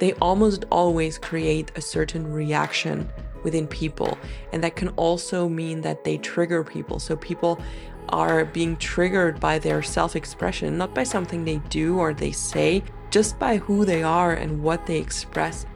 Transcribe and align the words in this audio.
they 0.00 0.14
almost 0.14 0.64
always 0.70 1.18
create 1.18 1.70
a 1.76 1.80
certain 1.80 2.32
reaction 2.32 3.08
within 3.44 3.68
people. 3.68 4.18
And 4.52 4.64
that 4.64 4.74
can 4.74 4.88
also 4.90 5.48
mean 5.48 5.82
that 5.82 6.02
they 6.04 6.18
trigger 6.18 6.64
people. 6.64 6.98
So 6.98 7.16
people 7.16 7.60
are 8.08 8.44
being 8.46 8.76
triggered 8.78 9.38
by 9.38 9.58
their 9.58 9.82
self 9.82 10.16
expression, 10.16 10.76
not 10.76 10.94
by 10.94 11.04
something 11.04 11.44
they 11.44 11.58
do 11.68 11.98
or 11.98 12.12
they 12.12 12.32
say, 12.32 12.82
just 13.10 13.38
by 13.38 13.58
who 13.58 13.84
they 13.84 14.02
are 14.02 14.32
and 14.32 14.62
what 14.62 14.86
they 14.86 14.98
express. 14.98 15.66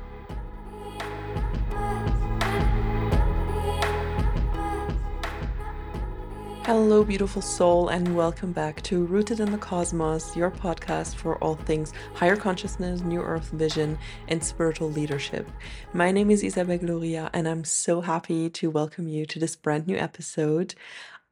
Hello, 6.66 7.04
beautiful 7.04 7.42
soul, 7.42 7.90
and 7.90 8.16
welcome 8.16 8.50
back 8.50 8.80
to 8.84 9.04
Rooted 9.04 9.38
in 9.38 9.52
the 9.52 9.58
Cosmos, 9.58 10.34
your 10.34 10.50
podcast 10.50 11.14
for 11.14 11.36
all 11.44 11.56
things 11.56 11.92
higher 12.14 12.36
consciousness, 12.36 13.02
new 13.02 13.20
earth 13.20 13.50
vision, 13.50 13.98
and 14.28 14.42
spiritual 14.42 14.90
leadership. 14.90 15.46
My 15.92 16.10
name 16.10 16.30
is 16.30 16.42
Isabelle 16.42 16.78
Gloria, 16.78 17.28
and 17.34 17.46
I'm 17.46 17.64
so 17.64 18.00
happy 18.00 18.48
to 18.48 18.70
welcome 18.70 19.08
you 19.08 19.26
to 19.26 19.38
this 19.38 19.56
brand 19.56 19.86
new 19.86 19.98
episode. 19.98 20.74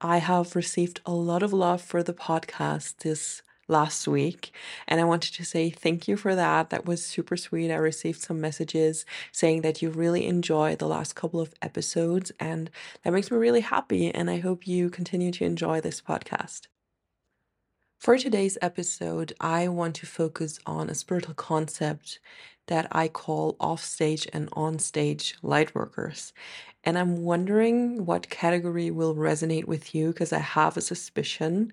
I 0.03 0.19
have 0.19 0.55
received 0.55 1.01
a 1.07 1.13
lot 1.13 1.43
of 1.43 1.55
love 1.55 1.81
for 1.81 2.03
the 2.03 2.13
podcast 2.13 2.99
this 2.99 3.41
last 3.69 4.07
week. 4.09 4.53
And 4.89 5.01
I 5.01 5.05
wanted 5.05 5.35
to 5.35 5.45
say 5.45 5.71
thank 5.71 6.09
you 6.09 6.17
for 6.17 6.35
that. 6.35 6.71
That 6.71 6.87
was 6.87 7.05
super 7.05 7.37
sweet. 7.37 7.71
I 7.71 7.77
received 7.77 8.21
some 8.21 8.41
messages 8.41 9.05
saying 9.31 9.63
that 9.63 9.83
you 9.83 9.91
really 9.91 10.27
enjoyed 10.27 10.79
the 10.79 10.89
last 10.89 11.15
couple 11.15 11.41
of 11.41 11.55
episodes, 11.63 12.33
and 12.39 12.71
that 13.03 13.13
makes 13.13 13.31
me 13.31 13.37
really 13.37 13.61
happy. 13.61 14.13
And 14.13 14.31
I 14.31 14.39
hope 14.39 14.67
you 14.67 14.91
continue 14.91 15.33
to 15.33 15.45
enjoy 15.45 15.81
this 15.81 16.01
podcast. 16.01 16.67
For 18.01 18.19
today's 18.19 18.59
episode, 18.61 19.33
I 19.41 19.69
want 19.69 19.95
to 19.97 20.07
focus 20.07 20.59
on 20.67 20.91
a 20.91 20.95
spiritual 20.95 21.35
concept 21.35 22.19
that 22.67 22.89
I 22.91 23.07
call 23.07 23.57
offstage 23.61 24.27
and 24.33 24.51
onstage 24.51 25.35
lightworkers. 25.41 26.33
And 26.83 26.99
I'm 26.99 27.23
wondering 27.23 28.05
what 28.05 28.29
category 28.29 28.91
will 28.91 29.15
resonate 29.15 29.67
with 29.67 29.95
you 29.95 30.09
because 30.09 30.33
I 30.33 30.39
have 30.39 30.77
a 30.77 30.81
suspicion 30.81 31.73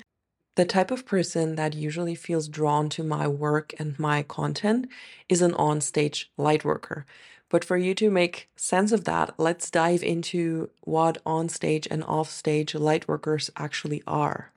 the 0.60 0.66
type 0.66 0.92
of 0.92 1.06
person 1.06 1.56
that 1.56 1.74
usually 1.74 2.16
feels 2.16 2.50
drawn 2.50 2.90
to 2.90 3.02
my 3.02 3.26
work 3.26 3.74
and 3.80 3.98
my 3.98 4.22
content 4.22 4.90
is 5.30 5.42
an 5.42 5.54
onstage 5.54 6.26
light 6.36 6.66
worker. 6.66 7.06
But 7.48 7.64
for 7.64 7.78
you 7.78 7.96
to 7.96 8.12
make 8.12 8.50
sense 8.58 8.92
of 8.92 9.06
that, 9.06 9.34
let's 9.38 9.72
dive 9.72 10.04
into 10.04 10.70
what 10.82 11.24
onstage 11.24 11.88
and 11.90 12.04
offstage 12.04 12.76
light 12.76 13.08
workers 13.08 13.50
actually 13.56 14.04
are. 14.06 14.52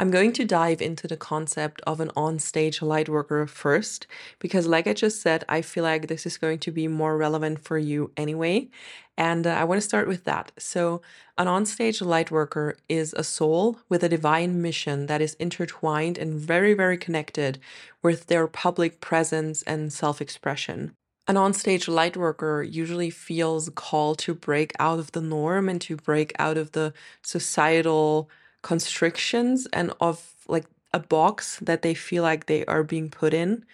I'm 0.00 0.10
going 0.10 0.32
to 0.32 0.46
dive 0.46 0.80
into 0.80 1.06
the 1.06 1.18
concept 1.18 1.82
of 1.86 2.00
an 2.00 2.10
on-stage 2.16 2.80
lightworker 2.80 3.46
first, 3.46 4.06
because, 4.38 4.66
like 4.66 4.86
I 4.86 4.94
just 4.94 5.20
said, 5.20 5.44
I 5.46 5.60
feel 5.60 5.84
like 5.84 6.08
this 6.08 6.24
is 6.24 6.38
going 6.38 6.60
to 6.60 6.70
be 6.70 6.88
more 6.88 7.18
relevant 7.18 7.58
for 7.58 7.76
you 7.76 8.10
anyway. 8.16 8.70
And 9.18 9.46
uh, 9.46 9.50
I 9.50 9.64
want 9.64 9.76
to 9.76 9.86
start 9.86 10.08
with 10.08 10.24
that. 10.24 10.52
So, 10.56 11.02
an 11.36 11.48
on-stage 11.48 11.98
lightworker 11.98 12.76
is 12.88 13.12
a 13.12 13.22
soul 13.22 13.80
with 13.90 14.02
a 14.02 14.08
divine 14.08 14.62
mission 14.62 15.04
that 15.04 15.20
is 15.20 15.34
intertwined 15.34 16.16
and 16.16 16.40
very, 16.40 16.72
very 16.72 16.96
connected 16.96 17.58
with 18.02 18.28
their 18.28 18.46
public 18.46 19.02
presence 19.02 19.62
and 19.64 19.92
self 19.92 20.22
expression. 20.22 20.94
An 21.28 21.36
onstage 21.36 21.86
lightworker 21.86 22.66
usually 22.72 23.10
feels 23.10 23.68
called 23.74 24.18
to 24.20 24.34
break 24.34 24.72
out 24.78 24.98
of 24.98 25.12
the 25.12 25.20
norm 25.20 25.68
and 25.68 25.78
to 25.82 25.94
break 25.94 26.32
out 26.38 26.56
of 26.56 26.72
the 26.72 26.94
societal 27.22 28.30
constrictions 28.62 29.66
and 29.72 29.92
of 30.00 30.34
like 30.48 30.66
a 30.92 30.98
box 30.98 31.58
that 31.60 31.82
they 31.82 31.94
feel 31.94 32.22
like 32.22 32.46
they 32.46 32.64
are 32.66 32.82
being 32.82 33.08
put 33.08 33.32
in. 33.32 33.64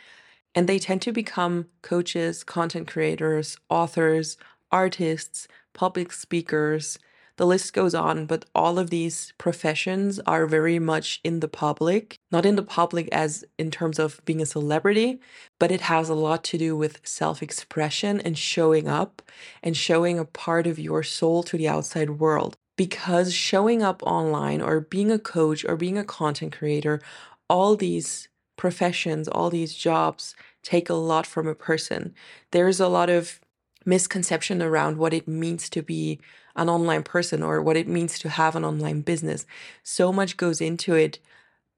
And 0.55 0.69
they 0.69 0.79
tend 0.79 1.03
to 1.03 1.13
become 1.13 1.67
coaches, 1.83 2.43
content 2.43 2.89
creators, 2.89 3.59
authors, 3.69 4.37
artists, 4.71 5.49
public 5.75 6.13
speakers. 6.13 6.99
The 7.37 7.47
list 7.47 7.75
goes 7.75 7.95
on, 7.95 8.25
but 8.25 8.47
all 8.55 8.79
of 8.79 8.89
these 8.89 9.35
professions 9.37 10.19
are 10.21 10.47
very 10.47 10.79
much 10.79 11.21
in 11.23 11.41
the 11.41 11.49
public. 11.49 12.19
Not 12.33 12.47
in 12.47 12.57
the 12.57 12.63
public 12.63 13.11
as 13.13 13.45
in 13.59 13.71
terms 13.71 13.99
of 13.99 14.23
being 14.25 14.41
a 14.41 14.47
celebrity, 14.47 15.21
but 15.59 15.71
it 15.71 15.83
has 15.83 16.09
a 16.09 16.15
lot 16.15 16.43
to 16.45 16.59
do 16.59 16.75
with 16.75 17.07
self 17.07 17.43
expression 17.43 18.21
and 18.23 18.39
showing 18.39 18.89
up 18.89 19.21
and 19.63 19.77
showing 19.77 20.19
a 20.19 20.25
part 20.25 20.67
of 20.67 20.79
your 20.79 21.03
soul 21.03 21.43
to 21.43 21.59
the 21.59 21.69
outside 21.69 22.11
world 22.11 22.57
because 22.77 23.33
showing 23.33 23.83
up 23.83 24.03
online 24.03 24.61
or 24.61 24.81
being 24.81 25.11
a 25.11 25.19
coach 25.19 25.65
or 25.65 25.77
being 25.77 25.99
a 25.99 26.05
content 26.05 26.57
creator, 26.57 27.01
all 27.49 27.77
these 27.77 28.29
professions, 28.57 29.29
all 29.29 29.51
these 29.51 29.75
jobs 29.75 30.35
take 30.63 30.89
a 30.89 30.95
lot 30.95 31.27
from 31.27 31.47
a 31.47 31.55
person. 31.55 32.15
There's 32.51 32.81
a 32.81 32.89
lot 32.89 33.11
of 33.11 33.41
misconception 33.85 34.63
around 34.63 34.99
what 34.99 35.15
it 35.15 35.29
means 35.29 35.71
to 35.71 35.83
be 35.83 36.21
an 36.57 36.69
online 36.69 37.03
person 37.03 37.43
or 37.43 37.63
what 37.63 37.77
it 37.77 37.87
means 37.87 38.19
to 38.19 38.29
have 38.29 38.57
an 38.57 38.65
online 38.65 39.03
business. 39.03 39.47
So 39.83 40.13
much 40.13 40.37
goes 40.37 40.61
into 40.61 40.95
it 40.95 41.19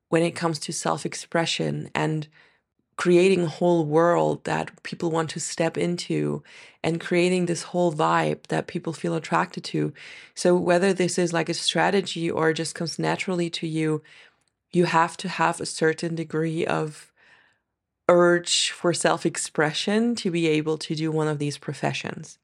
when 0.09 0.23
it 0.23 0.33
comes 0.33 0.59
to 0.61 0.73
self 0.73 1.05
expression 1.05 1.91
and 1.95 2.29
creating 2.99 3.45
a 3.45 3.49
whole 3.49 3.87
world 3.87 4.43
that 4.45 4.83
people 4.83 5.11
want 5.11 5.31
to 5.31 5.41
step 5.41 5.79
into 5.79 6.43
and 6.83 7.01
creating 7.01 7.47
this 7.47 7.63
whole 7.63 7.93
vibe 7.93 8.43
that 8.49 8.67
people 8.67 8.93
feel 8.93 9.15
attracted 9.15 9.63
to. 9.63 9.93
So, 10.35 10.57
whether 10.57 10.93
this 10.93 11.17
is 11.17 11.33
like 11.33 11.49
a 11.49 11.55
strategy 11.55 12.31
or 12.31 12.53
just 12.53 12.75
comes 12.75 12.99
naturally 12.99 13.51
to 13.51 13.69
you, 13.69 14.03
you 14.73 14.85
have 14.85 15.17
to 15.19 15.29
have 15.29 15.61
a 15.61 15.67
certain 15.67 16.17
degree 16.17 16.67
of 16.67 17.13
urge 18.09 18.73
for 18.73 18.93
self 18.93 19.25
expression 19.25 20.17
to 20.17 20.31
be 20.31 20.49
able 20.49 20.77
to 20.79 20.95
do 20.97 21.13
one 21.13 21.29
of 21.29 21.39
these 21.39 21.57
professions. 21.57 22.39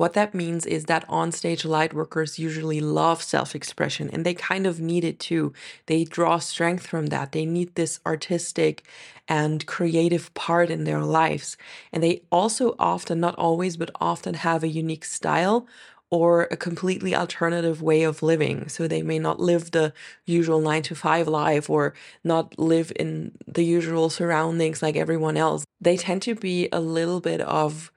What 0.00 0.14
that 0.14 0.34
means 0.34 0.64
is 0.64 0.86
that 0.86 1.06
onstage 1.08 1.66
light 1.66 1.92
workers 1.92 2.38
usually 2.38 2.80
love 2.80 3.22
self 3.22 3.54
expression 3.54 4.08
and 4.10 4.24
they 4.24 4.32
kind 4.32 4.66
of 4.66 4.80
need 4.80 5.04
it 5.04 5.18
too. 5.18 5.52
They 5.84 6.04
draw 6.04 6.38
strength 6.38 6.86
from 6.86 7.08
that. 7.08 7.32
They 7.32 7.44
need 7.44 7.74
this 7.74 8.00
artistic 8.06 8.88
and 9.28 9.66
creative 9.66 10.32
part 10.32 10.70
in 10.70 10.84
their 10.84 11.02
lives. 11.02 11.58
And 11.92 12.02
they 12.02 12.22
also 12.32 12.74
often, 12.78 13.20
not 13.20 13.34
always, 13.34 13.76
but 13.76 13.90
often 14.00 14.32
have 14.32 14.64
a 14.64 14.68
unique 14.68 15.04
style 15.04 15.66
or 16.08 16.48
a 16.50 16.56
completely 16.56 17.14
alternative 17.14 17.82
way 17.82 18.02
of 18.02 18.22
living. 18.22 18.70
So 18.70 18.88
they 18.88 19.02
may 19.02 19.18
not 19.18 19.38
live 19.38 19.72
the 19.72 19.92
usual 20.24 20.62
nine 20.62 20.82
to 20.84 20.94
five 20.94 21.28
life 21.28 21.68
or 21.68 21.92
not 22.24 22.58
live 22.58 22.90
in 22.96 23.32
the 23.46 23.66
usual 23.66 24.08
surroundings 24.08 24.80
like 24.80 24.96
everyone 24.96 25.36
else. 25.36 25.66
They 25.78 25.98
tend 25.98 26.22
to 26.22 26.34
be 26.34 26.70
a 26.72 26.80
little 26.80 27.20
bit 27.20 27.42
of 27.42 27.92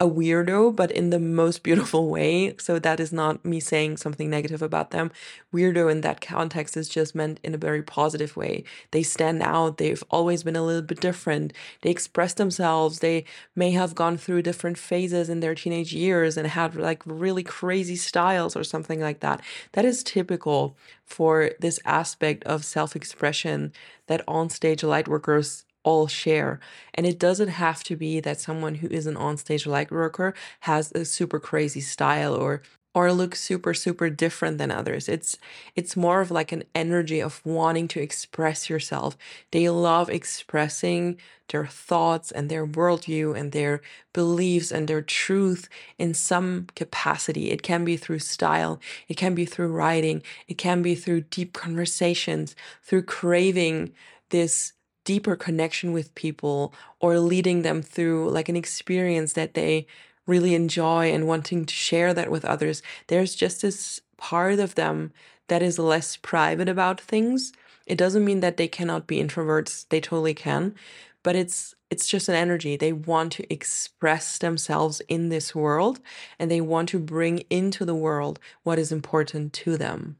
a 0.00 0.08
weirdo, 0.08 0.74
but 0.74 0.90
in 0.90 1.10
the 1.10 1.20
most 1.20 1.62
beautiful 1.62 2.08
way. 2.08 2.54
So 2.58 2.78
that 2.78 2.98
is 2.98 3.12
not 3.12 3.44
me 3.44 3.60
saying 3.60 3.98
something 3.98 4.28
negative 4.28 4.60
about 4.60 4.90
them. 4.90 5.12
Weirdo 5.52 5.90
in 5.90 6.00
that 6.00 6.20
context 6.20 6.76
is 6.76 6.88
just 6.88 7.14
meant 7.14 7.38
in 7.44 7.54
a 7.54 7.58
very 7.58 7.82
positive 7.82 8.36
way. 8.36 8.64
They 8.90 9.02
stand 9.04 9.42
out. 9.42 9.78
They've 9.78 10.02
always 10.10 10.42
been 10.42 10.56
a 10.56 10.64
little 10.64 10.82
bit 10.82 11.00
different. 11.00 11.52
They 11.82 11.90
express 11.90 12.34
themselves. 12.34 12.98
They 12.98 13.24
may 13.54 13.70
have 13.70 13.94
gone 13.94 14.16
through 14.16 14.42
different 14.42 14.78
phases 14.78 15.28
in 15.28 15.40
their 15.40 15.54
teenage 15.54 15.92
years 15.94 16.36
and 16.36 16.48
had 16.48 16.74
like 16.74 17.02
really 17.06 17.44
crazy 17.44 17.96
styles 17.96 18.56
or 18.56 18.64
something 18.64 19.00
like 19.00 19.20
that. 19.20 19.42
That 19.72 19.84
is 19.84 20.02
typical 20.02 20.76
for 21.04 21.52
this 21.60 21.78
aspect 21.84 22.42
of 22.44 22.64
self 22.64 22.96
expression 22.96 23.72
that 24.08 24.26
onstage 24.26 24.82
lightworkers 24.82 25.64
all 25.84 26.08
share. 26.08 26.58
And 26.94 27.06
it 27.06 27.18
doesn't 27.18 27.48
have 27.48 27.84
to 27.84 27.96
be 27.96 28.20
that 28.20 28.40
someone 28.40 28.76
who 28.76 28.88
is 28.88 29.06
an 29.06 29.14
onstage 29.16 29.66
light 29.66 29.90
worker 29.90 30.34
has 30.60 30.92
a 30.92 31.04
super 31.04 31.38
crazy 31.38 31.80
style 31.80 32.34
or 32.34 32.62
or 32.96 33.12
looks 33.12 33.40
super 33.40 33.74
super 33.74 34.08
different 34.08 34.58
than 34.58 34.70
others. 34.70 35.08
It's 35.08 35.36
it's 35.74 35.96
more 35.96 36.20
of 36.20 36.30
like 36.30 36.52
an 36.52 36.62
energy 36.74 37.20
of 37.20 37.40
wanting 37.44 37.88
to 37.88 38.00
express 38.00 38.70
yourself. 38.70 39.16
They 39.50 39.68
love 39.68 40.08
expressing 40.08 41.18
their 41.48 41.66
thoughts 41.66 42.30
and 42.30 42.48
their 42.48 42.66
worldview 42.66 43.36
and 43.38 43.52
their 43.52 43.82
beliefs 44.12 44.70
and 44.70 44.88
their 44.88 45.02
truth 45.02 45.68
in 45.98 46.14
some 46.14 46.68
capacity. 46.76 47.50
It 47.50 47.62
can 47.62 47.84
be 47.84 47.96
through 47.96 48.20
style, 48.20 48.80
it 49.08 49.16
can 49.16 49.34
be 49.34 49.44
through 49.44 49.72
writing, 49.72 50.22
it 50.48 50.56
can 50.56 50.80
be 50.80 50.94
through 50.94 51.22
deep 51.22 51.52
conversations, 51.52 52.54
through 52.82 53.02
craving 53.02 53.92
this 54.30 54.72
deeper 55.04 55.36
connection 55.36 55.92
with 55.92 56.14
people 56.14 56.72
or 57.00 57.18
leading 57.18 57.62
them 57.62 57.82
through 57.82 58.30
like 58.30 58.48
an 58.48 58.56
experience 58.56 59.34
that 59.34 59.54
they 59.54 59.86
really 60.26 60.54
enjoy 60.54 61.12
and 61.12 61.26
wanting 61.28 61.64
to 61.66 61.74
share 61.74 62.14
that 62.14 62.30
with 62.30 62.44
others. 62.44 62.82
There's 63.08 63.34
just 63.34 63.62
this 63.62 64.00
part 64.16 64.58
of 64.58 64.74
them 64.74 65.12
that 65.48 65.62
is 65.62 65.78
less 65.78 66.16
private 66.16 66.68
about 66.68 67.00
things. 67.00 67.52
It 67.86 67.98
doesn't 67.98 68.24
mean 68.24 68.40
that 68.40 68.56
they 68.56 68.68
cannot 68.68 69.06
be 69.06 69.22
introverts, 69.22 69.86
they 69.90 70.00
totally 70.00 70.34
can. 70.34 70.74
but 71.22 71.34
it's 71.34 71.74
it's 71.90 72.08
just 72.08 72.28
an 72.28 72.34
energy. 72.34 72.76
They 72.76 72.92
want 72.92 73.32
to 73.32 73.52
express 73.52 74.38
themselves 74.38 75.00
in 75.08 75.28
this 75.28 75.54
world 75.54 76.00
and 76.38 76.50
they 76.50 76.60
want 76.60 76.88
to 76.90 76.98
bring 76.98 77.38
into 77.50 77.84
the 77.84 77.94
world 77.94 78.40
what 78.64 78.78
is 78.80 78.90
important 78.90 79.52
to 79.64 79.76
them. 79.76 80.16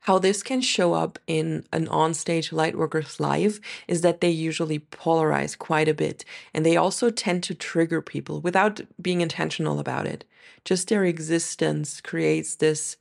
How 0.00 0.18
this 0.18 0.42
can 0.42 0.60
show 0.60 0.94
up 0.94 1.18
in 1.26 1.66
an 1.72 1.86
onstage 1.86 2.50
lightworker's 2.50 3.20
life 3.20 3.60
is 3.86 4.00
that 4.02 4.20
they 4.20 4.30
usually 4.30 4.80
polarize 4.80 5.58
quite 5.58 5.88
a 5.88 5.94
bit 5.94 6.24
and 6.54 6.64
they 6.64 6.76
also 6.76 7.10
tend 7.10 7.42
to 7.44 7.54
trigger 7.54 8.00
people 8.00 8.40
without 8.40 8.80
being 9.00 9.20
intentional 9.20 9.78
about 9.78 10.06
it. 10.06 10.24
Just 10.64 10.88
their 10.88 11.04
existence 11.04 12.00
creates 12.00 12.56
this 12.56 12.96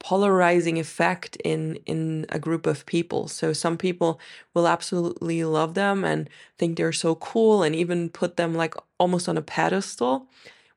polarizing 0.00 0.78
effect 0.78 1.36
in 1.44 1.76
in 1.86 2.24
a 2.28 2.38
group 2.38 2.66
of 2.66 2.86
people 2.86 3.26
so 3.26 3.52
some 3.52 3.76
people 3.76 4.20
will 4.54 4.68
absolutely 4.68 5.42
love 5.42 5.74
them 5.74 6.04
and 6.04 6.30
think 6.56 6.76
they're 6.76 6.92
so 6.92 7.16
cool 7.16 7.64
and 7.64 7.74
even 7.74 8.08
put 8.08 8.36
them 8.36 8.54
like 8.54 8.74
almost 8.98 9.28
on 9.28 9.36
a 9.36 9.42
pedestal 9.42 10.28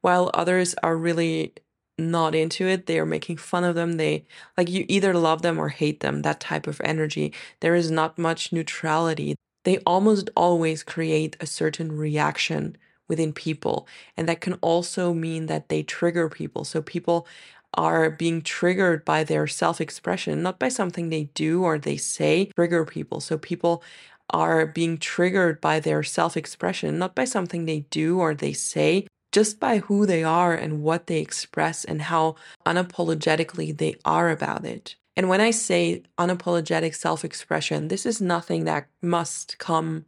while 0.01 0.31
others 0.33 0.73
are 0.81 0.97
really 0.97 1.53
not 2.01 2.35
into 2.35 2.67
it 2.67 2.87
they 2.87 2.99
are 2.99 3.05
making 3.05 3.37
fun 3.37 3.63
of 3.63 3.75
them 3.75 3.93
they 3.93 4.25
like 4.57 4.69
you 4.69 4.85
either 4.87 5.13
love 5.13 5.41
them 5.41 5.59
or 5.59 5.69
hate 5.69 5.99
them 6.01 6.21
that 6.21 6.39
type 6.39 6.67
of 6.67 6.81
energy. 6.83 7.33
There 7.59 7.75
is 7.75 7.91
not 7.91 8.17
much 8.17 8.51
neutrality. 8.51 9.35
They 9.63 9.77
almost 9.79 10.29
always 10.35 10.83
create 10.83 11.37
a 11.39 11.45
certain 11.45 11.91
reaction 11.91 12.77
within 13.07 13.33
people 13.33 13.87
and 14.17 14.27
that 14.27 14.41
can 14.41 14.53
also 14.55 15.13
mean 15.13 15.47
that 15.47 15.69
they 15.69 15.83
trigger 15.83 16.29
people. 16.29 16.63
So 16.63 16.81
people 16.81 17.27
are 17.73 18.09
being 18.09 18.41
triggered 18.41 19.05
by 19.05 19.23
their 19.23 19.47
self-expression 19.47 20.41
not 20.41 20.59
by 20.59 20.69
something 20.69 21.09
they 21.09 21.25
do 21.33 21.63
or 21.63 21.77
they 21.77 21.97
say 21.97 22.51
trigger 22.55 22.85
people. 22.85 23.19
So 23.19 23.37
people 23.37 23.83
are 24.29 24.65
being 24.65 24.97
triggered 24.97 25.59
by 25.59 25.79
their 25.79 26.03
self-expression 26.03 26.97
not 26.97 27.15
by 27.15 27.25
something 27.25 27.65
they 27.65 27.81
do 27.89 28.19
or 28.19 28.33
they 28.33 28.53
say 28.53 29.07
just 29.31 29.59
by 29.59 29.79
who 29.79 30.05
they 30.05 30.23
are 30.23 30.53
and 30.53 30.83
what 30.83 31.07
they 31.07 31.19
express 31.19 31.83
and 31.83 32.03
how 32.03 32.35
unapologetically 32.65 33.77
they 33.77 33.95
are 34.05 34.29
about 34.29 34.65
it. 34.65 34.95
And 35.15 35.27
when 35.29 35.41
I 35.41 35.51
say 35.51 36.03
unapologetic 36.17 36.95
self 36.95 37.25
expression, 37.25 37.87
this 37.87 38.05
is 38.05 38.21
nothing 38.21 38.63
that 38.65 38.87
must 39.01 39.57
come 39.57 40.05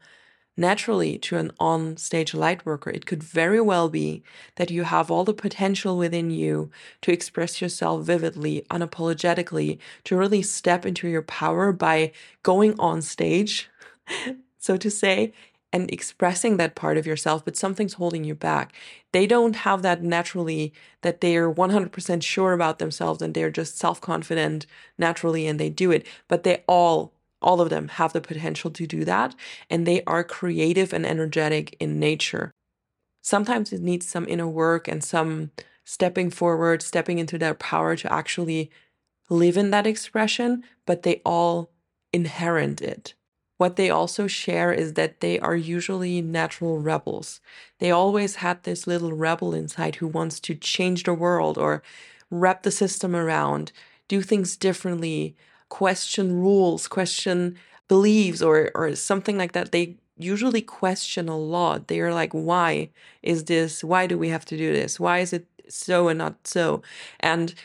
naturally 0.56 1.18
to 1.18 1.38
an 1.38 1.52
on 1.60 1.98
stage 1.98 2.34
light 2.34 2.66
worker. 2.66 2.90
It 2.90 3.06
could 3.06 3.24
very 3.24 3.60
well 3.60 3.90
be 3.90 4.24
that 4.56 4.72
you 4.72 4.84
have 4.84 5.10
all 5.10 5.24
the 5.24 5.34
potential 5.34 5.98
within 5.98 6.30
you 6.30 6.70
to 7.02 7.12
express 7.12 7.62
yourself 7.62 8.06
vividly, 8.06 8.66
unapologetically, 8.70 9.80
to 10.06 10.16
really 10.16 10.42
step 10.42 10.86
into 10.86 11.08
your 11.08 11.24
power 11.24 11.72
by 11.72 12.12
going 12.44 12.80
on 12.80 13.02
stage, 13.02 13.70
so 14.58 14.78
to 14.78 14.92
say, 14.92 15.34
and 15.74 15.92
expressing 15.92 16.58
that 16.58 16.76
part 16.76 16.98
of 16.98 17.08
yourself, 17.08 17.44
but 17.44 17.58
something's 17.58 17.94
holding 17.94 18.24
you 18.24 18.36
back. 18.36 18.74
They 19.12 19.26
don't 19.26 19.56
have 19.58 19.82
that 19.82 20.04
naturally, 20.04 20.72
that 21.02 21.20
they're 21.20 21.52
100% 21.52 22.24
sure 22.24 22.54
about 22.54 22.78
themselves 22.78 23.24
and 23.24 23.34
they're 23.34 23.50
just 23.50 23.80
self 23.80 24.00
confident 24.00 24.68
naturally 25.00 25.48
and 25.48 25.60
they 25.60 25.72
do 25.72 25.92
it. 25.92 26.06
But 26.28 26.44
they 26.44 26.64
all, 26.68 27.12
all 27.42 27.60
of 27.60 27.72
them 27.72 27.88
have 27.88 28.14
the 28.14 28.22
potential 28.22 28.70
to 28.70 28.86
do 28.86 29.04
that. 29.04 29.36
And 29.68 29.88
they 29.88 30.04
are 30.06 30.24
creative 30.24 30.94
and 30.94 31.08
energetic 31.08 31.76
in 31.80 32.00
nature. 32.00 32.52
Sometimes 33.24 33.74
it 33.74 33.82
needs 33.82 34.08
some 34.08 34.28
inner 34.28 34.48
work 34.48 34.88
and 34.88 35.04
some 35.04 35.52
stepping 35.84 36.30
forward, 36.30 36.84
stepping 36.84 37.18
into 37.18 37.40
their 37.40 37.56
power 37.56 37.96
to 37.96 38.14
actually 38.14 38.70
live 39.30 39.58
in 39.58 39.72
that 39.72 39.88
expression, 39.88 40.64
but 40.86 41.02
they 41.02 41.20
all 41.26 41.72
inherent 42.12 42.80
it. 42.80 43.16
What 43.64 43.78
they 43.78 43.90
also 43.90 44.28
share 44.28 44.74
is 44.74 44.96
that 44.96 45.22
they 45.22 45.40
are 45.40 45.56
usually 45.56 46.22
natural 46.22 46.80
rebels. 46.80 47.40
They 47.80 47.92
always 47.92 48.36
had 48.44 48.62
this 48.64 48.88
little 48.88 49.14
rebel 49.14 49.54
inside 49.54 49.96
who 49.96 50.08
wants 50.08 50.42
to 50.42 50.54
change 50.54 51.04
the 51.04 51.14
world 51.14 51.58
or 51.58 51.82
wrap 52.30 52.64
the 52.64 52.72
system 52.72 53.16
around, 53.16 53.72
do 54.10 54.22
things 54.22 54.58
differently, 54.58 55.38
question 55.70 56.42
rules, 56.42 56.90
question 56.90 57.58
beliefs, 57.88 58.42
or, 58.42 58.70
or 58.76 58.98
something 58.98 59.38
like 59.38 59.54
that. 59.54 59.72
They 59.72 59.96
usually 60.18 60.62
question 60.62 61.30
a 61.30 61.38
lot. 61.38 61.88
They 61.88 62.02
are 62.02 62.14
like, 62.14 62.34
why 62.34 62.90
is 63.22 63.46
this? 63.46 63.82
Why 63.82 64.08
do 64.08 64.18
we 64.18 64.28
have 64.28 64.44
to 64.48 64.58
do 64.58 64.74
this? 64.74 65.00
Why 65.00 65.20
is 65.20 65.32
it 65.32 65.48
so 65.70 66.10
and 66.10 66.18
not 66.18 66.36
so? 66.46 66.82
And 67.22 67.56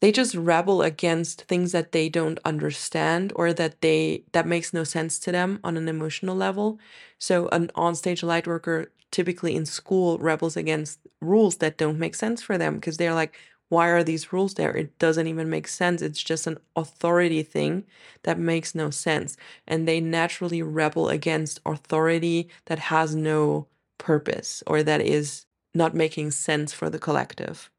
they 0.00 0.10
just 0.12 0.34
rebel 0.34 0.82
against 0.82 1.42
things 1.42 1.72
that 1.72 1.92
they 1.92 2.08
don't 2.08 2.38
understand 2.44 3.32
or 3.36 3.52
that 3.52 3.80
they 3.80 4.24
that 4.32 4.46
makes 4.46 4.72
no 4.72 4.84
sense 4.84 5.18
to 5.20 5.32
them 5.32 5.60
on 5.62 5.76
an 5.76 5.88
emotional 5.88 6.34
level. 6.36 6.78
So 7.18 7.48
an 7.48 7.70
onstage 7.76 8.22
light 8.22 8.46
worker 8.46 8.90
typically 9.10 9.54
in 9.56 9.66
school 9.66 10.18
rebels 10.18 10.56
against 10.56 11.00
rules 11.20 11.56
that 11.56 11.76
don't 11.76 11.98
make 11.98 12.14
sense 12.14 12.42
for 12.42 12.56
them 12.56 12.76
because 12.76 12.96
they're 12.96 13.14
like 13.14 13.36
why 13.68 13.88
are 13.88 14.02
these 14.02 14.32
rules 14.32 14.54
there? 14.54 14.76
It 14.76 14.98
doesn't 14.98 15.28
even 15.28 15.48
make 15.48 15.68
sense. 15.68 16.02
It's 16.02 16.20
just 16.22 16.48
an 16.48 16.58
authority 16.74 17.44
thing 17.44 17.84
that 18.24 18.36
makes 18.36 18.74
no 18.74 18.90
sense. 18.90 19.36
And 19.66 19.86
they 19.86 20.00
naturally 20.00 20.60
rebel 20.60 21.08
against 21.08 21.60
authority 21.64 22.48
that 22.66 22.80
has 22.80 23.14
no 23.14 23.68
purpose 23.98 24.64
or 24.66 24.82
that 24.82 25.00
is 25.00 25.46
not 25.72 25.94
making 25.94 26.32
sense 26.32 26.72
for 26.72 26.90
the 26.90 26.98
collective 26.98 27.70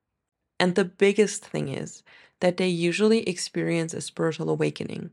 and 0.61 0.75
the 0.75 0.85
biggest 0.85 1.43
thing 1.43 1.69
is 1.69 2.03
that 2.39 2.57
they 2.57 2.67
usually 2.67 3.27
experience 3.27 3.95
a 3.95 3.99
spiritual 3.99 4.47
awakening. 4.47 5.09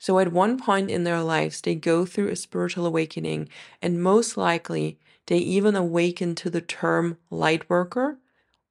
So, 0.00 0.18
at 0.18 0.32
one 0.32 0.58
point 0.58 0.90
in 0.90 1.04
their 1.04 1.22
lives, 1.22 1.60
they 1.60 1.76
go 1.76 2.04
through 2.04 2.30
a 2.30 2.36
spiritual 2.36 2.84
awakening, 2.84 3.48
and 3.80 4.02
most 4.02 4.36
likely, 4.36 4.98
they 5.28 5.38
even 5.38 5.76
awaken 5.76 6.34
to 6.34 6.50
the 6.50 6.60
term 6.60 7.16
light 7.30 7.70
worker 7.70 8.18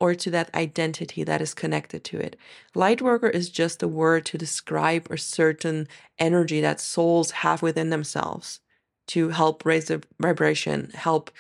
or 0.02 0.16
to 0.16 0.30
that 0.32 0.54
identity 0.54 1.24
that 1.24 1.42
is 1.42 1.54
connected 1.54 2.04
to 2.04 2.18
it. 2.20 2.36
Light 2.76 3.02
worker 3.02 3.30
is 3.30 3.50
just 3.50 3.82
a 3.82 3.88
word 3.88 4.26
to 4.26 4.38
describe 4.38 5.08
a 5.10 5.18
certain 5.18 5.88
energy 6.20 6.60
that 6.60 6.82
souls 6.82 7.32
have 7.32 7.62
within 7.62 7.90
themselves 7.90 8.60
to 9.08 9.30
help 9.30 9.66
raise 9.66 9.86
the 9.86 10.04
vibration, 10.20 10.92
help 10.94 11.32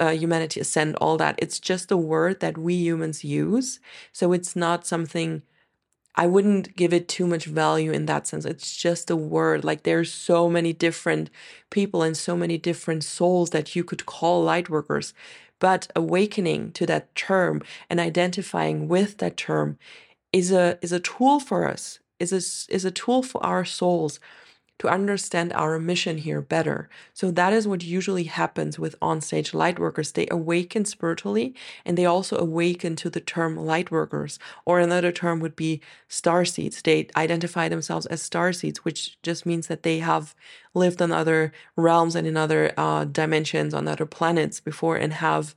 uh, 0.00 0.10
humanity 0.10 0.60
ascend, 0.60 0.96
all 0.96 1.16
that. 1.18 1.36
It's 1.38 1.60
just 1.60 1.90
a 1.90 1.96
word 1.96 2.40
that 2.40 2.58
we 2.58 2.74
humans 2.74 3.24
use. 3.24 3.80
So 4.12 4.32
it's 4.32 4.56
not 4.56 4.86
something 4.86 5.42
I 6.16 6.26
wouldn't 6.26 6.74
give 6.76 6.92
it 6.92 7.08
too 7.08 7.26
much 7.26 7.44
value 7.44 7.92
in 7.92 8.06
that 8.06 8.26
sense. 8.26 8.44
It's 8.44 8.76
just 8.76 9.08
a 9.10 9.16
word. 9.16 9.64
Like 9.64 9.84
there's 9.84 10.12
so 10.12 10.50
many 10.50 10.72
different 10.72 11.30
people 11.70 12.02
and 12.02 12.16
so 12.16 12.36
many 12.36 12.58
different 12.58 13.04
souls 13.04 13.50
that 13.50 13.76
you 13.76 13.84
could 13.84 14.04
call 14.06 14.42
light 14.42 14.68
workers. 14.68 15.14
But 15.60 15.90
awakening 15.94 16.72
to 16.72 16.86
that 16.86 17.14
term 17.14 17.62
and 17.88 18.00
identifying 18.00 18.88
with 18.88 19.18
that 19.18 19.36
term 19.36 19.78
is 20.32 20.52
a 20.52 20.78
is 20.82 20.92
a 20.92 21.00
tool 21.00 21.40
for 21.40 21.66
us. 21.68 22.00
Is 22.20 22.32
a 22.32 22.72
is 22.74 22.84
a 22.84 22.90
tool 22.90 23.22
for 23.22 23.44
our 23.44 23.64
souls 23.64 24.20
to 24.78 24.88
understand 24.88 25.52
our 25.52 25.78
mission 25.78 26.18
here 26.18 26.40
better. 26.40 26.88
So 27.12 27.30
that 27.32 27.52
is 27.52 27.66
what 27.66 27.82
usually 27.82 28.24
happens 28.24 28.78
with 28.78 28.98
onstage 29.00 29.52
light 29.52 29.78
workers. 29.78 30.12
They 30.12 30.28
awaken 30.30 30.84
spiritually 30.84 31.54
and 31.84 31.98
they 31.98 32.04
also 32.04 32.38
awaken 32.38 32.96
to 32.96 33.10
the 33.10 33.20
term 33.20 33.56
light 33.56 33.90
workers, 33.90 34.38
or 34.64 34.78
another 34.80 35.12
term 35.12 35.40
would 35.40 35.56
be 35.56 35.80
star 36.08 36.44
seeds. 36.44 36.80
They 36.82 37.08
identify 37.16 37.68
themselves 37.68 38.06
as 38.06 38.22
star 38.22 38.52
seeds, 38.52 38.84
which 38.84 39.20
just 39.22 39.44
means 39.44 39.66
that 39.66 39.82
they 39.82 39.98
have 39.98 40.34
lived 40.74 41.02
on 41.02 41.12
other 41.12 41.52
realms 41.76 42.14
and 42.14 42.26
in 42.26 42.36
other 42.36 42.72
uh, 42.76 43.04
dimensions, 43.04 43.74
on 43.74 43.88
other 43.88 44.06
planets 44.06 44.60
before, 44.60 44.96
and 44.96 45.14
have 45.14 45.54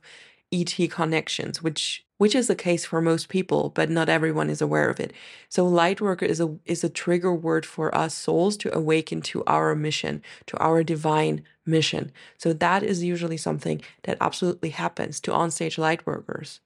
ET 0.52 0.74
connections, 0.90 1.62
which 1.62 2.04
which 2.22 2.36
is 2.36 2.46
the 2.46 2.54
case 2.54 2.84
for 2.84 3.02
most 3.02 3.28
people, 3.28 3.72
but 3.74 3.90
not 3.90 4.08
everyone 4.08 4.48
is 4.48 4.62
aware 4.62 4.88
of 4.88 5.00
it. 5.00 5.12
So 5.48 5.68
lightworker 5.68 6.22
is 6.22 6.40
a 6.40 6.56
is 6.64 6.84
a 6.84 6.88
trigger 6.88 7.34
word 7.34 7.66
for 7.66 7.92
us 7.92 8.14
souls 8.14 8.56
to 8.58 8.72
awaken 8.72 9.22
to 9.22 9.42
our 9.44 9.74
mission, 9.74 10.22
to 10.46 10.56
our 10.58 10.84
divine 10.84 11.42
mission. 11.66 12.12
So 12.38 12.52
that 12.52 12.84
is 12.84 13.02
usually 13.02 13.36
something 13.36 13.82
that 14.04 14.18
absolutely 14.20 14.70
happens 14.70 15.18
to 15.22 15.32
onstage 15.32 15.78
lightworkers. 15.86 16.60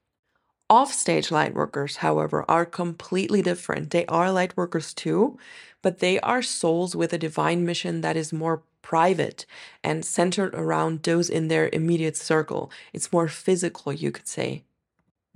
Offstage 0.69 1.31
lightworkers, 1.31 1.97
however, 1.97 2.45
are 2.51 2.67
completely 2.67 3.41
different. 3.41 3.93
They 3.93 4.05
are 4.09 4.27
lightworkers 4.27 4.95
too, 4.95 5.39
but 5.81 6.01
they 6.01 6.21
are 6.21 6.43
souls 6.43 6.95
with 6.95 7.15
a 7.15 7.25
divine 7.27 7.65
mission 7.65 8.03
that 8.03 8.19
is 8.19 8.31
more 8.31 8.63
private 8.83 9.47
and 9.83 10.05
centered 10.05 10.55
around 10.55 11.03
those 11.05 11.31
in 11.31 11.49
their 11.49 11.71
immediate 11.73 12.19
circle. 12.19 12.71
It's 12.93 13.11
more 13.11 13.27
physical, 13.27 13.91
you 13.95 14.11
could 14.11 14.29
say. 14.29 14.63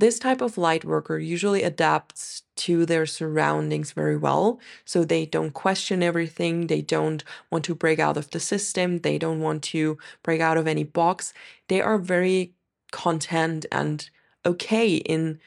This 0.01 0.19
type 0.19 0.41
of 0.41 0.57
light 0.57 0.83
worker 0.83 1.19
usually 1.19 1.63
adapts 1.63 2.43
to 2.57 2.87
their 2.87 3.05
surroundings 3.05 3.93
very 3.93 4.17
well. 4.17 4.59
So 4.87 5.05
they 5.05 5.27
don't 5.27 5.53
question 5.53 6.03
everything. 6.03 6.69
They 6.69 6.81
don't 6.81 7.23
want 7.51 7.67
to 7.67 7.75
break 7.75 7.99
out 7.99 8.17
of 8.17 8.31
the 8.31 8.41
system. 8.41 9.01
They 9.01 9.19
don't 9.19 9.41
want 9.41 9.63
to 9.75 9.99
break 10.23 10.41
out 10.41 10.57
of 10.57 10.67
any 10.67 10.85
box. 10.85 11.35
They 11.69 11.83
are 11.83 11.99
very 11.99 12.55
content 12.93 13.67
and 13.71 14.09
okay 14.47 14.95
in 14.97 15.39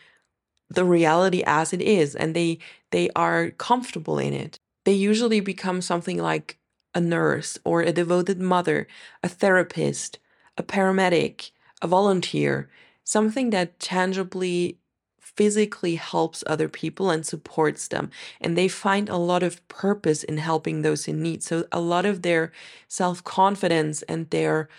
the 0.70 0.86
reality 0.86 1.42
as 1.48 1.74
it 1.74 1.82
is 1.82 2.16
and 2.16 2.36
they 2.36 2.60
they 2.92 3.10
are 3.16 3.50
comfortable 3.50 4.20
in 4.20 4.34
it. 4.36 4.60
They 4.86 4.94
usually 4.94 5.40
become 5.40 5.82
something 5.82 6.20
like 6.20 6.60
a 6.94 7.02
nurse 7.02 7.58
or 7.66 7.82
a 7.82 7.92
devoted 7.92 8.40
mother, 8.40 8.86
a 9.24 9.30
therapist, 9.30 10.20
a 10.60 10.64
paramedic, 10.64 11.50
a 11.82 11.88
volunteer, 11.88 12.70
something 13.04 13.50
that 13.52 13.80
tangibly 13.80 14.78
physically 15.20 15.96
helps 15.96 16.44
other 16.46 16.70
people 16.70 17.10
and 17.10 17.26
supports 17.26 17.88
them. 17.88 18.12
And 18.40 18.58
they 18.58 18.68
find 18.68 19.10
a 19.10 19.18
lot 19.18 19.42
of 19.42 19.68
purpose 19.68 20.24
in 20.24 20.38
helping 20.38 20.82
those 20.82 21.08
in 21.08 21.22
need. 21.24 21.44
So 21.44 21.66
a 21.72 21.80
lot 21.80 22.06
of 22.06 22.22
their 22.22 22.52
self 22.88 23.24
confidence 23.24 24.04
and 24.04 24.30
their 24.30 24.70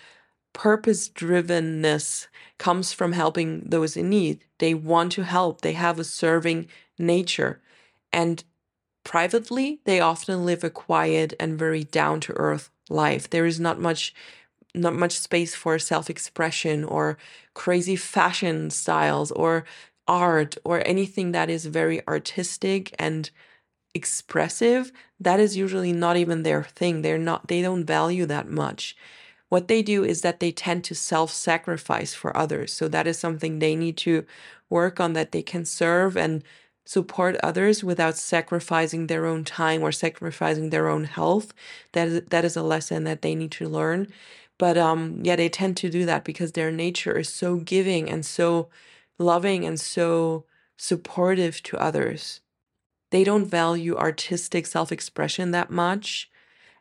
purpose 0.53 1.09
drivenness 1.09 2.27
comes 2.57 2.93
from 2.93 3.11
helping 3.11 3.61
those 3.65 3.97
in 3.97 4.09
need. 4.09 4.45
They 4.59 4.73
want 4.73 5.11
to 5.13 5.23
help, 5.23 5.61
they 5.61 5.73
have 5.73 5.99
a 5.99 6.05
serving 6.05 6.67
nature. 6.97 7.61
And 8.13 8.41
privately, 9.03 9.81
they 9.83 9.99
often 9.99 10.45
live 10.45 10.63
a 10.63 10.69
quiet 10.69 11.33
and 11.39 11.59
very 11.59 11.83
down 11.83 12.21
to 12.21 12.33
earth 12.33 12.69
life. 12.89 13.29
There 13.29 13.45
is 13.45 13.59
not 13.59 13.79
much 13.79 14.13
not 14.75 14.93
much 14.93 15.19
space 15.19 15.55
for 15.55 15.79
self-expression 15.79 16.83
or 16.83 17.17
crazy 17.53 17.95
fashion 17.95 18.69
styles 18.69 19.31
or 19.31 19.65
art 20.07 20.57
or 20.63 20.87
anything 20.87 21.31
that 21.31 21.49
is 21.49 21.65
very 21.65 22.05
artistic 22.07 22.93
and 22.99 23.31
expressive 23.95 24.91
that 25.19 25.39
is 25.39 25.55
usually 25.55 25.93
not 25.93 26.17
even 26.17 26.43
their 26.43 26.63
thing. 26.63 27.01
They're 27.01 27.17
not 27.17 27.47
they 27.47 27.61
don't 27.61 27.85
value 27.85 28.25
that 28.25 28.49
much. 28.49 28.95
What 29.49 29.67
they 29.67 29.81
do 29.81 30.03
is 30.03 30.21
that 30.21 30.39
they 30.39 30.51
tend 30.51 30.83
to 30.85 30.95
self-sacrifice 30.95 32.13
for 32.13 32.35
others. 32.35 32.73
So 32.73 32.87
that 32.89 33.07
is 33.07 33.17
something 33.17 33.59
they 33.59 33.75
need 33.75 33.95
to 33.97 34.25
work 34.69 34.99
on 34.99 35.13
that 35.13 35.31
they 35.31 35.41
can 35.41 35.65
serve 35.65 36.17
and 36.17 36.43
support 36.85 37.35
others 37.41 37.83
without 37.83 38.17
sacrificing 38.17 39.07
their 39.07 39.25
own 39.25 39.43
time 39.43 39.81
or 39.81 39.91
sacrificing 39.91 40.69
their 40.69 40.87
own 40.87 41.05
health. 41.05 41.53
That 41.93 42.07
is, 42.07 42.21
that 42.29 42.45
is 42.45 42.57
a 42.57 42.63
lesson 42.63 43.05
that 43.05 43.21
they 43.21 43.33
need 43.33 43.51
to 43.51 43.69
learn 43.69 44.07
but 44.57 44.77
um 44.77 45.19
yeah 45.23 45.35
they 45.35 45.49
tend 45.49 45.77
to 45.77 45.89
do 45.89 46.05
that 46.05 46.23
because 46.23 46.51
their 46.53 46.71
nature 46.71 47.19
is 47.19 47.29
so 47.29 47.57
giving 47.57 48.09
and 48.09 48.25
so 48.25 48.69
loving 49.19 49.65
and 49.65 49.79
so 49.79 50.45
supportive 50.77 51.63
to 51.63 51.77
others. 51.77 52.41
They 53.11 53.23
don't 53.23 53.45
value 53.45 53.95
artistic 53.95 54.65
self 54.65 54.91
expression 54.91 55.51
that 55.51 55.69
much. 55.69 56.29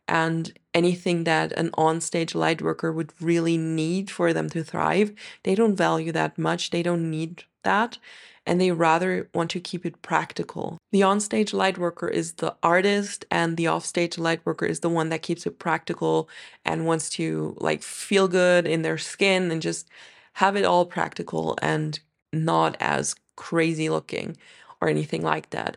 And 0.08 0.52
anything 0.74 1.24
that 1.24 1.52
an 1.52 1.70
onstage 1.72 2.34
light 2.34 2.62
worker 2.62 2.92
would 2.92 3.12
really 3.20 3.56
need 3.56 4.10
for 4.10 4.32
them 4.32 4.50
to 4.50 4.64
thrive, 4.64 5.14
they 5.44 5.54
don't 5.54 5.76
value 5.76 6.12
that 6.12 6.38
much. 6.38 6.70
They 6.70 6.82
don't 6.82 7.10
need 7.10 7.44
that. 7.64 7.98
And 8.46 8.60
they 8.60 8.72
rather 8.72 9.28
want 9.32 9.50
to 9.52 9.60
keep 9.60 9.86
it 9.86 10.02
practical. 10.02 10.76
The 10.92 11.00
onstage 11.00 11.54
light 11.54 11.78
worker 11.78 12.08
is 12.08 12.34
the 12.34 12.54
artist, 12.62 13.24
and 13.30 13.56
the 13.56 13.68
offstage 13.68 14.18
light 14.18 14.44
worker 14.44 14.66
is 14.66 14.80
the 14.80 14.90
one 14.90 15.08
that 15.08 15.22
keeps 15.22 15.46
it 15.46 15.58
practical 15.58 16.28
and 16.64 16.86
wants 16.86 17.08
to 17.10 17.56
like 17.58 17.82
feel 17.82 18.28
good 18.28 18.66
in 18.66 18.82
their 18.82 18.98
skin 18.98 19.50
and 19.50 19.62
just 19.62 19.88
have 20.34 20.56
it 20.56 20.64
all 20.64 20.84
practical 20.84 21.56
and 21.62 22.00
not 22.32 22.76
as 22.80 23.14
crazy 23.36 23.88
looking 23.88 24.36
or 24.80 24.88
anything 24.88 25.22
like 25.22 25.50
that. 25.50 25.76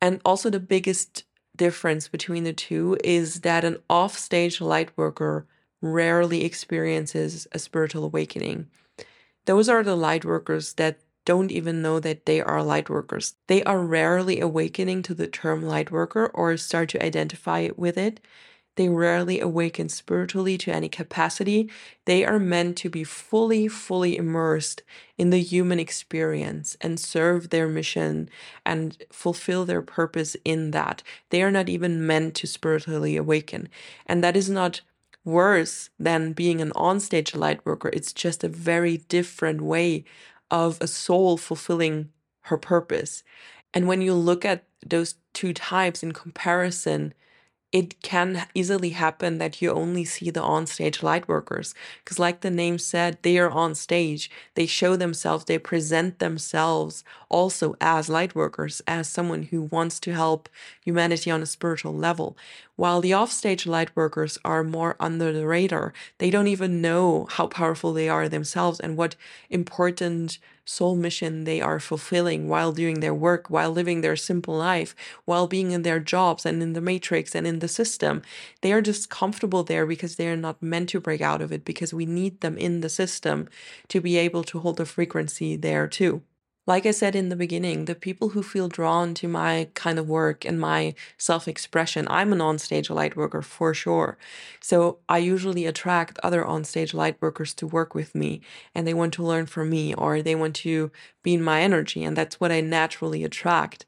And 0.00 0.20
also, 0.24 0.50
the 0.50 0.60
biggest 0.60 1.24
difference 1.56 2.08
between 2.08 2.44
the 2.44 2.52
two 2.52 2.96
is 3.02 3.40
that 3.40 3.64
an 3.64 3.78
offstage 3.88 4.60
light 4.60 4.90
worker 4.96 5.46
rarely 5.80 6.44
experiences 6.44 7.46
a 7.52 7.58
spiritual 7.58 8.04
awakening. 8.04 8.68
Those 9.46 9.68
are 9.68 9.82
the 9.82 9.96
light 9.96 10.24
workers 10.24 10.74
that 10.74 10.98
don't 11.30 11.50
even 11.52 11.82
know 11.82 12.00
that 12.00 12.26
they 12.26 12.40
are 12.40 12.62
light 12.62 12.88
workers. 12.90 13.34
They 13.46 13.62
are 13.64 13.80
rarely 13.80 14.40
awakening 14.40 15.02
to 15.04 15.14
the 15.14 15.26
term 15.28 15.62
light 15.62 15.90
worker 15.90 16.26
or 16.34 16.56
start 16.56 16.88
to 16.90 17.04
identify 17.04 17.68
with 17.76 17.98
it 17.98 18.20
they 18.76 18.88
rarely 18.88 19.40
awaken 19.40 19.88
spiritually 19.88 20.56
to 20.58 20.72
any 20.72 20.88
capacity. 20.88 21.68
They 22.04 22.24
are 22.24 22.38
meant 22.38 22.76
to 22.78 22.88
be 22.88 23.02
fully, 23.02 23.66
fully 23.66 24.16
immersed 24.16 24.82
in 25.18 25.30
the 25.30 25.42
human 25.42 25.80
experience 25.80 26.76
and 26.80 27.00
serve 27.00 27.50
their 27.50 27.66
mission 27.66 28.30
and 28.64 28.96
fulfill 29.10 29.64
their 29.64 29.82
purpose 29.82 30.36
in 30.44 30.70
that. 30.70 31.02
They 31.30 31.42
are 31.42 31.50
not 31.50 31.68
even 31.68 32.06
meant 32.06 32.36
to 32.36 32.46
spiritually 32.46 33.16
awaken. 33.16 33.68
And 34.06 34.22
that 34.22 34.36
is 34.36 34.48
not 34.48 34.80
worse 35.24 35.90
than 35.98 36.32
being 36.32 36.60
an 36.60 36.70
onstage 36.76 37.36
light 37.36 37.64
worker. 37.66 37.90
It's 37.92 38.12
just 38.12 38.44
a 38.44 38.48
very 38.48 38.98
different 39.08 39.60
way 39.60 40.04
of 40.50 40.78
a 40.80 40.86
soul 40.86 41.36
fulfilling 41.36 42.10
her 42.42 42.56
purpose. 42.56 43.22
And 43.74 43.86
when 43.86 44.00
you 44.00 44.14
look 44.14 44.44
at 44.44 44.64
those 44.84 45.16
two 45.34 45.52
types 45.52 46.02
in 46.02 46.12
comparison, 46.12 47.12
it 47.70 48.00
can 48.00 48.46
easily 48.54 48.90
happen 48.90 49.36
that 49.38 49.60
you 49.60 49.70
only 49.70 50.02
see 50.04 50.30
the 50.30 50.40
on-stage 50.42 51.02
light 51.02 51.28
workers 51.28 51.74
because 52.02 52.18
like 52.18 52.40
the 52.40 52.50
name 52.50 52.78
said 52.78 53.18
they 53.22 53.38
are 53.38 53.50
on 53.50 53.74
stage. 53.74 54.30
They 54.54 54.64
show 54.64 54.96
themselves 54.96 55.44
they 55.44 55.58
present 55.58 56.18
themselves 56.18 57.04
also 57.28 57.76
as 57.80 58.08
light 58.08 58.34
workers 58.34 58.80
as 58.86 59.06
someone 59.08 59.42
who 59.44 59.62
wants 59.62 60.00
to 60.00 60.14
help 60.14 60.48
humanity 60.82 61.30
on 61.30 61.42
a 61.42 61.46
spiritual 61.46 61.94
level. 61.94 62.38
While 62.76 63.02
the 63.02 63.14
offstage 63.14 63.66
light 63.66 63.94
workers 63.94 64.38
are 64.44 64.64
more 64.64 64.96
under 64.98 65.30
the 65.32 65.46
radar 65.46 65.92
they 66.16 66.30
don't 66.30 66.48
even 66.48 66.80
know 66.80 67.26
how 67.30 67.48
powerful 67.48 67.92
they 67.92 68.08
are 68.08 68.28
themselves 68.30 68.80
and 68.80 68.96
what 68.96 69.14
important 69.50 70.38
soul 70.68 70.94
mission 70.96 71.44
they 71.44 71.60
are 71.60 71.80
fulfilling 71.80 72.48
while 72.48 72.72
doing 72.72 73.00
their 73.00 73.14
work, 73.14 73.48
while 73.48 73.70
living 73.70 74.00
their 74.00 74.16
simple 74.16 74.54
life, 74.54 74.94
while 75.24 75.46
being 75.46 75.70
in 75.72 75.82
their 75.82 75.98
jobs 75.98 76.44
and 76.44 76.62
in 76.62 76.74
the 76.74 76.80
matrix 76.80 77.34
and 77.34 77.46
in 77.46 77.60
the 77.60 77.68
system. 77.68 78.22
They 78.60 78.72
are 78.72 78.82
just 78.82 79.08
comfortable 79.10 79.64
there 79.64 79.86
because 79.86 80.16
they 80.16 80.28
are 80.28 80.36
not 80.36 80.62
meant 80.62 80.90
to 80.90 81.00
break 81.00 81.20
out 81.20 81.40
of 81.40 81.52
it 81.52 81.64
because 81.64 81.94
we 81.94 82.06
need 82.06 82.40
them 82.40 82.58
in 82.58 82.80
the 82.82 82.88
system 82.88 83.48
to 83.88 84.00
be 84.00 84.16
able 84.16 84.44
to 84.44 84.60
hold 84.60 84.76
the 84.76 84.86
frequency 84.86 85.56
there 85.56 85.88
too 85.88 86.22
like 86.68 86.84
I 86.84 86.90
said 86.90 87.16
in 87.16 87.30
the 87.30 87.34
beginning, 87.34 87.86
the 87.86 87.94
people 87.94 88.28
who 88.28 88.42
feel 88.42 88.68
drawn 88.68 89.14
to 89.14 89.26
my 89.26 89.68
kind 89.72 89.98
of 89.98 90.06
work 90.06 90.44
and 90.44 90.60
my 90.60 90.94
self 91.16 91.48
expression, 91.48 92.06
I'm 92.10 92.30
an 92.30 92.40
onstage 92.40 92.90
light 92.90 93.16
worker 93.16 93.40
for 93.40 93.72
sure. 93.72 94.18
So 94.60 94.98
I 95.08 95.16
usually 95.16 95.64
attract 95.64 96.18
other 96.22 96.44
onstage 96.44 96.92
light 96.92 97.16
workers 97.22 97.54
to 97.54 97.66
work 97.66 97.94
with 97.94 98.14
me 98.14 98.42
and 98.74 98.86
they 98.86 98.92
want 98.92 99.14
to 99.14 99.22
learn 99.22 99.46
from 99.46 99.70
me 99.70 99.94
or 99.94 100.20
they 100.20 100.34
want 100.34 100.54
to 100.56 100.92
be 101.22 101.32
in 101.32 101.42
my 101.42 101.62
energy. 101.62 102.04
And 102.04 102.14
that's 102.14 102.38
what 102.38 102.52
I 102.52 102.60
naturally 102.60 103.24
attract. 103.24 103.86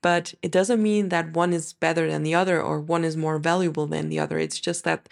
But 0.00 0.32
it 0.40 0.50
doesn't 0.50 0.82
mean 0.82 1.10
that 1.10 1.34
one 1.34 1.52
is 1.52 1.74
better 1.74 2.10
than 2.10 2.22
the 2.22 2.34
other 2.34 2.62
or 2.62 2.80
one 2.80 3.04
is 3.04 3.14
more 3.14 3.38
valuable 3.38 3.86
than 3.86 4.08
the 4.08 4.18
other. 4.18 4.38
It's 4.38 4.58
just 4.58 4.84
that 4.84 5.06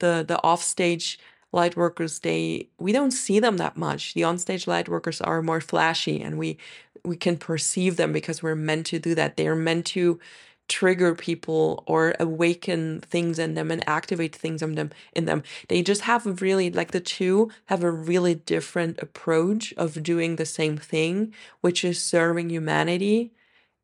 the, 0.00 0.24
the 0.26 0.40
offstage 0.40 1.20
light 1.54 1.76
workers 1.76 2.20
they 2.20 2.68
we 2.78 2.92
don't 2.92 3.12
see 3.12 3.40
them 3.40 3.56
that 3.58 3.76
much. 3.76 4.14
The 4.14 4.22
onstage 4.22 4.66
light 4.66 4.88
workers 4.88 5.20
are 5.20 5.42
more 5.42 5.60
flashy 5.60 6.20
and 6.20 6.38
we 6.38 6.58
we 7.04 7.16
can 7.16 7.36
perceive 7.36 7.96
them 7.96 8.12
because 8.12 8.42
we're 8.42 8.54
meant 8.54 8.86
to 8.86 8.98
do 8.98 9.14
that. 9.14 9.36
They're 9.36 9.54
meant 9.54 9.86
to 9.86 10.18
trigger 10.66 11.14
people 11.14 11.84
or 11.86 12.14
awaken 12.18 13.00
things 13.00 13.38
in 13.38 13.54
them 13.54 13.70
and 13.70 13.86
activate 13.86 14.34
things 14.34 14.62
in 14.62 14.74
them 14.74 14.90
in 15.12 15.26
them. 15.26 15.42
They 15.68 15.82
just 15.82 16.02
have 16.02 16.40
really 16.42 16.70
like 16.70 16.92
the 16.92 17.00
two 17.00 17.50
have 17.66 17.82
a 17.84 17.90
really 17.90 18.34
different 18.34 18.98
approach 19.02 19.74
of 19.76 20.02
doing 20.02 20.36
the 20.36 20.46
same 20.46 20.78
thing 20.78 21.34
which 21.60 21.84
is 21.84 22.00
serving 22.00 22.50
humanity 22.50 23.32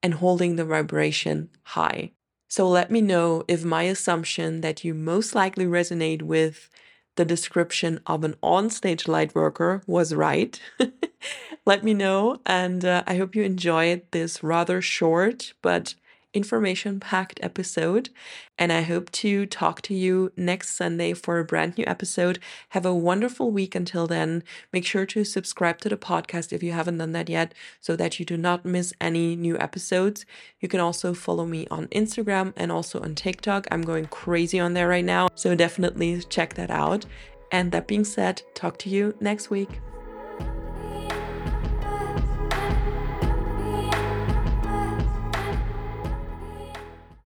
and 0.02 0.14
holding 0.14 0.56
the 0.56 0.64
vibration 0.64 1.50
high. 1.62 2.12
So 2.48 2.68
let 2.68 2.90
me 2.90 3.00
know 3.00 3.44
if 3.46 3.64
my 3.64 3.84
assumption 3.84 4.60
that 4.62 4.82
you 4.82 4.94
most 4.94 5.34
likely 5.34 5.66
resonate 5.66 6.22
with 6.22 6.68
the 7.20 7.24
description 7.26 8.00
of 8.06 8.24
an 8.24 8.34
onstage 8.42 9.06
light 9.06 9.34
worker 9.34 9.82
was 9.86 10.14
right. 10.14 10.58
Let 11.66 11.84
me 11.84 11.92
know, 11.92 12.40
and 12.46 12.82
uh, 12.82 13.02
I 13.06 13.18
hope 13.18 13.36
you 13.36 13.42
enjoyed 13.42 14.00
this 14.10 14.42
rather 14.42 14.80
short 14.80 15.52
but 15.60 15.94
information 16.32 17.00
packed 17.00 17.40
episode. 17.42 18.10
And 18.58 18.72
I 18.72 18.82
hope 18.82 19.10
to 19.12 19.46
talk 19.46 19.80
to 19.82 19.94
you 19.94 20.32
next 20.37 20.76
Sunday 20.76 21.12
for 21.12 21.38
a 21.38 21.44
brand 21.44 21.78
new 21.78 21.84
episode. 21.87 22.38
Have 22.70 22.87
a 22.87 22.94
wonderful 22.94 23.50
week 23.50 23.75
until 23.75 24.06
then. 24.06 24.42
Make 24.72 24.84
sure 24.84 25.06
to 25.06 25.25
subscribe 25.25 25.78
to 25.80 25.88
the 25.88 25.96
podcast 25.96 26.52
if 26.52 26.62
you 26.62 26.72
haven't 26.72 26.99
done 26.99 27.12
that 27.12 27.28
yet 27.28 27.54
so 27.80 27.96
that 27.96 28.18
you 28.18 28.26
do 28.26 28.37
not 28.37 28.64
miss 28.64 28.92
any 29.00 29.34
new 29.37 29.58
episodes. 29.58 30.26
You 30.60 30.68
can 30.68 30.80
also 30.80 31.14
follow 31.14 31.46
me 31.46 31.66
on 31.70 31.88
Instagram 31.88 32.52
and 32.56 32.70
also 32.70 33.00
on 33.00 33.14
TikTok. 33.14 33.66
I'm 33.70 33.82
going 33.82 34.06
crazy 34.06 34.60
on 34.60 34.75
there 34.75 34.88
right 34.88 35.04
now. 35.04 35.28
So 35.34 35.54
definitely 35.54 36.22
check 36.28 36.54
that 36.54 36.70
out. 36.70 37.06
And 37.52 37.72
that 37.72 37.88
being 37.88 38.04
said, 38.04 38.42
talk 38.54 38.78
to 38.78 38.88
you 38.88 39.16
next 39.20 39.50
week. 39.50 39.80